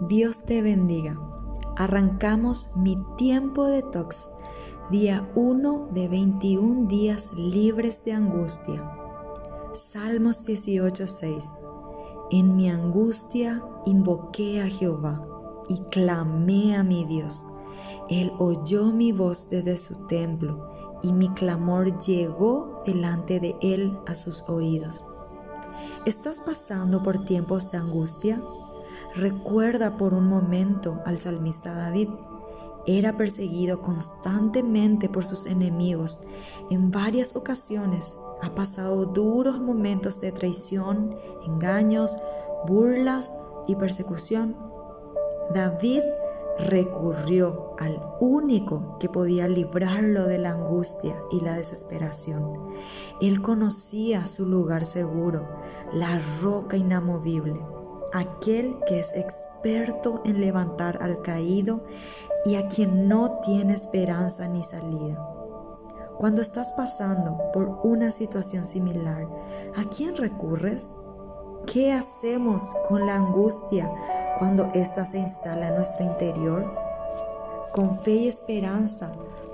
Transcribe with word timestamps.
Dios 0.00 0.44
te 0.44 0.60
bendiga. 0.60 1.18
Arrancamos 1.74 2.76
mi 2.76 2.98
tiempo 3.16 3.64
de 3.64 3.82
tox, 3.82 4.28
día 4.90 5.26
1 5.34 5.88
de 5.92 6.06
21 6.08 6.86
días 6.86 7.32
libres 7.32 8.04
de 8.04 8.12
angustia. 8.12 8.92
Salmos 9.72 10.44
18:6. 10.44 11.56
En 12.30 12.56
mi 12.56 12.68
angustia 12.68 13.64
invoqué 13.86 14.60
a 14.60 14.68
Jehová 14.68 15.26
y 15.66 15.80
clamé 15.84 16.76
a 16.76 16.82
mi 16.82 17.06
Dios. 17.06 17.46
Él 18.10 18.32
oyó 18.38 18.92
mi 18.92 19.12
voz 19.12 19.48
desde 19.48 19.78
su 19.78 20.06
templo 20.08 20.68
y 21.02 21.10
mi 21.12 21.30
clamor 21.30 21.98
llegó 22.00 22.82
delante 22.84 23.40
de 23.40 23.56
él 23.62 23.98
a 24.06 24.14
sus 24.14 24.46
oídos. 24.46 25.02
¿Estás 26.06 26.38
pasando 26.38 27.02
por 27.02 27.24
tiempos 27.24 27.72
de 27.72 27.78
angustia? 27.78 28.40
Recuerda 29.16 29.96
por 29.96 30.14
un 30.14 30.28
momento 30.28 31.02
al 31.04 31.18
salmista 31.18 31.74
David. 31.74 32.10
Era 32.86 33.16
perseguido 33.16 33.82
constantemente 33.82 35.08
por 35.08 35.26
sus 35.26 35.46
enemigos. 35.46 36.20
En 36.70 36.92
varias 36.92 37.34
ocasiones 37.34 38.14
ha 38.40 38.54
pasado 38.54 39.06
duros 39.06 39.58
momentos 39.58 40.20
de 40.20 40.30
traición, 40.30 41.16
engaños, 41.44 42.16
burlas 42.68 43.32
y 43.66 43.74
persecución. 43.74 44.56
David 45.52 46.02
recurrió 46.58 47.74
al 47.78 48.02
único 48.20 48.98
que 48.98 49.08
podía 49.08 49.48
librarlo 49.48 50.26
de 50.26 50.38
la 50.38 50.52
angustia 50.52 51.16
y 51.30 51.40
la 51.40 51.56
desesperación. 51.56 52.68
Él 53.20 53.42
conocía 53.42 54.26
su 54.26 54.46
lugar 54.46 54.84
seguro, 54.84 55.46
la 55.92 56.20
roca 56.40 56.76
inamovible 56.76 57.60
aquel 58.12 58.78
que 58.86 59.00
es 59.00 59.12
experto 59.14 60.22
en 60.24 60.40
levantar 60.40 61.02
al 61.02 61.22
caído 61.22 61.84
y 62.44 62.56
a 62.56 62.68
quien 62.68 63.08
no 63.08 63.40
tiene 63.44 63.74
esperanza 63.74 64.48
ni 64.48 64.62
salida. 64.62 65.22
Cuando 66.18 66.40
estás 66.40 66.72
pasando 66.72 67.38
por 67.52 67.80
una 67.82 68.10
situación 68.10 68.64
similar, 68.64 69.28
¿a 69.76 69.84
quién 69.84 70.16
recurres? 70.16 70.90
¿Qué 71.66 71.92
hacemos 71.92 72.76
con 72.88 73.06
la 73.06 73.16
angustia 73.16 73.90
cuando 74.38 74.70
ésta 74.72 75.04
se 75.04 75.18
instala 75.18 75.68
en 75.68 75.74
nuestro 75.74 76.06
interior? 76.06 76.72
Con 77.72 77.92
fe 77.94 78.12
y 78.12 78.28
esperanza 78.28 79.10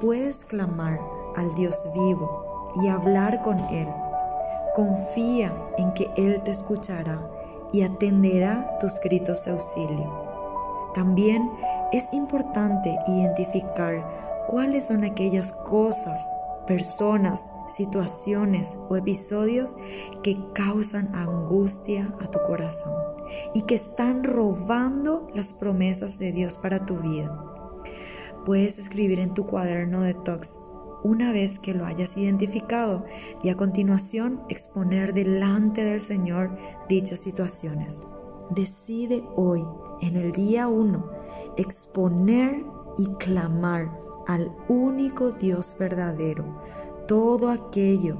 puedes 0.00 0.44
clamar 0.44 1.00
al 1.34 1.52
Dios 1.54 1.86
vivo 1.92 2.72
y 2.82 2.88
hablar 2.88 3.42
con 3.42 3.58
Él. 3.58 3.88
Confía 4.76 5.52
en 5.78 5.92
que 5.94 6.10
Él 6.16 6.40
te 6.44 6.52
escuchará 6.52 7.20
y 7.72 7.82
atenderá 7.82 8.78
tus 8.78 9.00
gritos 9.00 9.44
de 9.44 9.50
auxilio. 9.50 10.26
También 10.94 11.50
es 11.92 12.12
importante 12.12 12.96
identificar 13.08 14.46
cuáles 14.46 14.86
son 14.86 15.02
aquellas 15.04 15.50
cosas, 15.50 16.32
personas, 16.66 17.50
situaciones 17.68 18.76
o 18.88 18.96
episodios 18.96 19.76
que 20.22 20.38
causan 20.54 21.14
angustia 21.14 22.14
a 22.20 22.26
tu 22.26 22.38
corazón 22.46 22.92
y 23.54 23.62
que 23.62 23.74
están 23.74 24.24
robando 24.24 25.28
las 25.34 25.52
promesas 25.52 26.18
de 26.18 26.32
Dios 26.32 26.56
para 26.56 26.86
tu 26.86 26.98
vida. 26.98 27.42
Puedes 28.44 28.78
escribir 28.78 29.18
en 29.18 29.34
tu 29.34 29.46
cuaderno 29.46 30.02
de 30.02 30.14
Tox 30.14 30.58
una 31.02 31.32
vez 31.32 31.58
que 31.58 31.74
lo 31.74 31.86
hayas 31.86 32.16
identificado 32.16 33.04
y 33.42 33.48
a 33.50 33.56
continuación 33.56 34.42
exponer 34.48 35.14
delante 35.14 35.84
del 35.84 36.02
Señor 36.02 36.56
dichas 36.88 37.20
situaciones. 37.20 38.02
Decide 38.50 39.24
hoy, 39.34 39.64
en 40.00 40.16
el 40.16 40.32
día 40.32 40.68
1, 40.68 41.10
exponer 41.56 42.64
y 42.98 43.06
clamar 43.16 43.90
al 44.26 44.52
único 44.68 45.30
Dios 45.30 45.76
verdadero 45.78 46.44
todo 47.06 47.50
aquello 47.50 48.16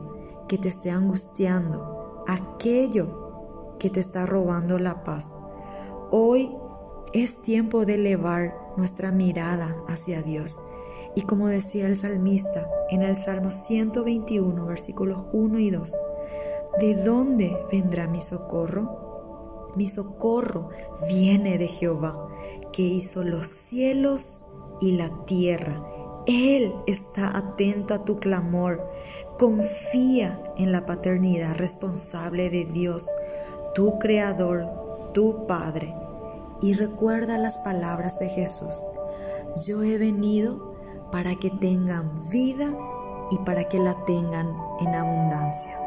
que 0.48 0.58
te 0.58 0.68
esté 0.68 0.90
angustiando, 0.90 2.24
aquello 2.26 3.76
que 3.78 3.90
te 3.90 4.00
está 4.00 4.26
robando 4.26 4.78
la 4.78 5.02
paz. 5.02 5.34
Hoy 6.10 6.56
es 7.12 7.42
tiempo 7.42 7.84
de 7.84 7.94
elevar 7.94 8.54
nuestra 8.76 9.10
mirada 9.10 9.76
hacia 9.88 10.22
Dios 10.22 10.58
y 11.16 11.22
como 11.22 11.48
decía 11.48 11.86
el 11.86 11.96
salmista 11.96 12.68
en 12.90 13.02
el 13.02 13.16
Salmo 13.16 13.50
121, 13.50 14.66
versículos 14.66 15.24
1 15.32 15.58
y 15.58 15.70
2, 15.70 15.94
¿de 16.78 16.94
dónde 16.94 17.56
vendrá 17.72 18.06
mi 18.06 18.20
socorro? 18.20 19.72
Mi 19.76 19.88
socorro 19.88 20.68
viene 21.08 21.58
de 21.58 21.68
Jehová, 21.68 22.28
que 22.72 22.82
hizo 22.82 23.24
los 23.24 23.48
cielos 23.48 24.44
y 24.80 24.92
la 24.92 25.10
tierra. 25.26 25.82
Él 26.26 26.74
está 26.86 27.36
atento 27.36 27.94
a 27.94 28.04
tu 28.04 28.18
clamor. 28.18 28.88
Confía 29.38 30.42
en 30.56 30.72
la 30.72 30.86
paternidad 30.86 31.54
responsable 31.54 32.50
de 32.50 32.64
Dios, 32.64 33.08
tu 33.74 33.98
Creador, 33.98 35.10
tu 35.12 35.46
Padre. 35.46 35.94
Y 36.60 36.74
recuerda 36.74 37.38
las 37.38 37.58
palabras 37.58 38.18
de 38.18 38.28
Jesús. 38.28 38.82
Yo 39.66 39.82
he 39.82 39.98
venido 39.98 40.74
para 41.12 41.36
que 41.36 41.50
tengan 41.50 42.28
vida 42.28 42.74
y 43.30 43.38
para 43.38 43.64
que 43.68 43.78
la 43.78 44.04
tengan 44.04 44.52
en 44.80 44.94
abundancia. 44.94 45.85